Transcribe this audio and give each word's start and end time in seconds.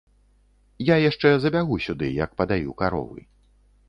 Я 0.85 0.95
яшчэ 1.09 1.33
забягу 1.43 1.77
сюды, 1.87 2.07
як 2.25 2.31
падаю 2.39 2.73
каровы. 2.81 3.21